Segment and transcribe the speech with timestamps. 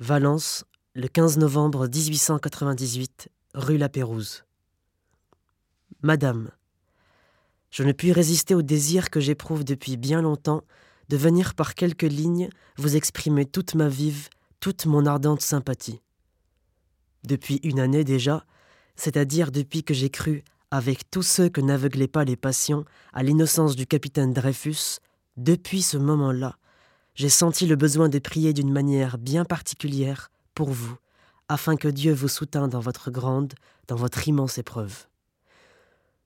[0.00, 0.64] Valence,
[0.94, 4.44] le 15 novembre 1898, rue La Pérouse.
[6.02, 6.52] Madame,
[7.72, 10.62] je ne puis résister au désir que j'éprouve depuis bien longtemps
[11.08, 14.28] de venir par quelques lignes vous exprimer toute ma vive,
[14.60, 16.00] toute mon ardente sympathie.
[17.24, 18.44] Depuis une année déjà,
[18.94, 23.74] c'est-à-dire depuis que j'ai cru, avec tous ceux que n'aveuglaient pas les passions, à l'innocence
[23.74, 25.00] du capitaine Dreyfus,
[25.36, 26.56] depuis ce moment-là,
[27.18, 30.96] j'ai senti le besoin de prier d'une manière bien particulière pour vous,
[31.48, 33.54] afin que Dieu vous soutînt dans votre grande,
[33.88, 35.08] dans votre immense épreuve.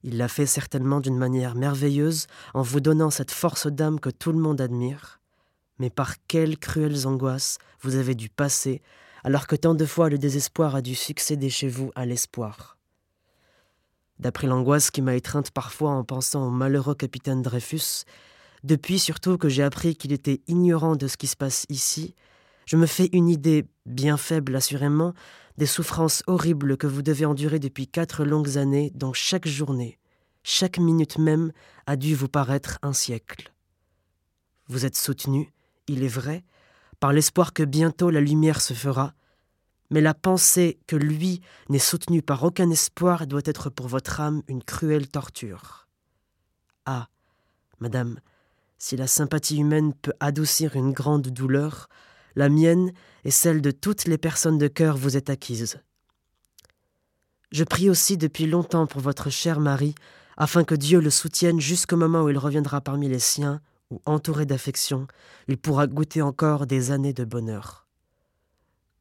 [0.02, 4.32] Il l'a fait certainement d'une manière merveilleuse en vous donnant cette force d'âme que tout
[4.32, 5.18] le monde admire,
[5.78, 8.82] mais par quelles cruelles angoisses vous avez dû passer
[9.24, 12.76] alors que tant de fois le désespoir a dû succéder chez vous à l'espoir.
[14.18, 18.04] D'après l'angoisse qui m'a étreinte parfois en pensant au malheureux capitaine Dreyfus,
[18.64, 22.14] depuis surtout que j'ai appris qu'il était ignorant de ce qui se passe ici,
[22.66, 25.14] je me fais une idée, bien faible assurément,
[25.58, 29.98] des souffrances horribles que vous devez endurer depuis quatre longues années dont chaque journée,
[30.42, 31.52] chaque minute même
[31.86, 33.52] a dû vous paraître un siècle.
[34.68, 35.52] Vous êtes soutenu,
[35.88, 36.44] il est vrai,
[37.00, 39.12] par l'espoir que bientôt la lumière se fera,
[39.90, 44.42] mais la pensée que lui n'est soutenu par aucun espoir doit être pour votre âme
[44.48, 45.86] une cruelle torture.
[46.86, 47.08] Ah,
[47.80, 48.18] madame,
[48.82, 51.88] si la sympathie humaine peut adoucir une grande douleur,
[52.34, 52.90] la mienne
[53.22, 55.78] et celle de toutes les personnes de cœur vous est acquise.
[57.52, 59.94] Je prie aussi depuis longtemps pour votre cher mari,
[60.36, 63.60] afin que Dieu le soutienne jusqu'au moment où il reviendra parmi les siens,
[63.92, 65.06] où, entouré d'affection,
[65.46, 67.86] il pourra goûter encore des années de bonheur.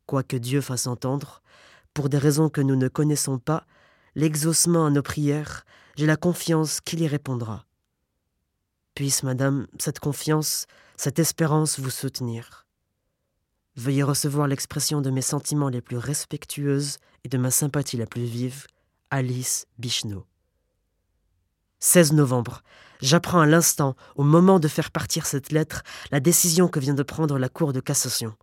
[0.05, 1.41] Quoique Dieu fasse entendre,
[1.95, 3.65] pour des raisons que nous ne connaissons pas,
[4.13, 7.65] l'exaucement à nos prières, j'ai la confiance qu'il y répondra.
[8.95, 12.65] Puisse, Madame, cette confiance, cette espérance vous soutenir.
[13.77, 18.25] Veuillez recevoir l'expression de mes sentiments les plus respectueuses et de ma sympathie la plus
[18.25, 18.67] vive,
[19.09, 20.25] Alice Bichneau.
[21.79, 22.63] 16 novembre.
[23.01, 27.01] J'apprends à l'instant, au moment de faire partir cette lettre, la décision que vient de
[27.01, 28.35] prendre la Cour de cassation.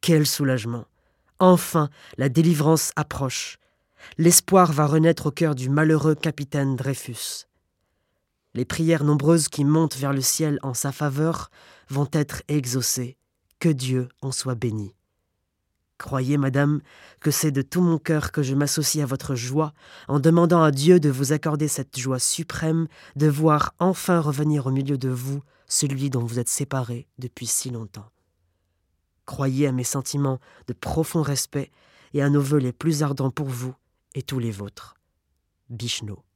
[0.00, 0.86] Quel soulagement.
[1.38, 3.58] Enfin, la délivrance approche.
[4.16, 7.47] L'espoir va renaître au cœur du malheureux capitaine Dreyfus.
[8.54, 11.50] Les prières nombreuses qui montent vers le ciel en sa faveur
[11.88, 13.16] vont être exaucées.
[13.58, 14.94] Que Dieu en soit béni.
[15.98, 16.80] Croyez, madame,
[17.20, 19.74] que c'est de tout mon cœur que je m'associe à votre joie
[20.06, 24.70] en demandant à Dieu de vous accorder cette joie suprême de voir enfin revenir au
[24.70, 28.10] milieu de vous celui dont vous êtes séparés depuis si longtemps.
[29.26, 30.38] Croyez à mes sentiments
[30.68, 31.70] de profond respect
[32.14, 33.74] et à nos vœux les plus ardents pour vous
[34.14, 34.94] et tous les vôtres.
[35.68, 36.27] Bichneau.